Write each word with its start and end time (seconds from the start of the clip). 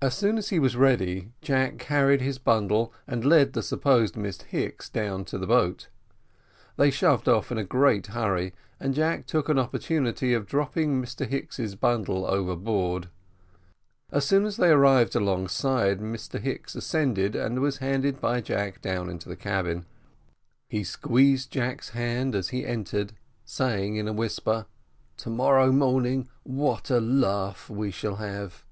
As 0.00 0.14
soon 0.14 0.38
as 0.38 0.50
he 0.50 0.60
was 0.60 0.76
ready, 0.76 1.32
Jack 1.40 1.76
carried 1.78 2.20
his 2.20 2.38
bundle 2.38 2.92
and 3.08 3.24
led 3.24 3.54
the 3.54 3.62
supposed 3.64 4.16
Miss 4.16 4.40
Hicks 4.42 4.88
down 4.88 5.24
to 5.24 5.36
the 5.36 5.48
boat. 5.48 5.88
They 6.76 6.92
shoved 6.92 7.26
off 7.28 7.50
in 7.50 7.58
a 7.58 7.64
great 7.64 8.06
hurry, 8.06 8.54
and 8.78 8.94
Jack 8.94 9.26
took 9.26 9.48
an 9.48 9.58
opportunity 9.58 10.32
of 10.32 10.46
dropping 10.46 11.02
Mr 11.02 11.26
Hicks's 11.26 11.74
bundle 11.74 12.24
overboard. 12.24 13.08
As 14.12 14.24
soon 14.24 14.46
as 14.46 14.58
they 14.58 14.68
arrived 14.68 15.16
alongside, 15.16 15.98
Mr 15.98 16.38
Hicks 16.40 16.76
ascended, 16.76 17.34
and 17.34 17.58
was 17.58 17.78
handed 17.78 18.20
by 18.20 18.40
Jack 18.40 18.80
down 18.80 19.10
into 19.10 19.28
the 19.28 19.34
Cabin: 19.34 19.86
he 20.68 20.84
squeezed 20.84 21.50
Jack's 21.50 21.88
hand 21.88 22.36
as 22.36 22.50
he 22.50 22.64
entered, 22.64 23.12
saying 23.44 23.96
in 23.96 24.06
a 24.06 24.12
whisper, 24.12 24.66
"To 25.16 25.30
morrow 25.30 25.72
morning 25.72 26.28
what 26.44 26.90
a 26.92 27.00
laugh 27.00 27.68
we 27.68 27.90
shall 27.90 28.14
have!" 28.22 28.64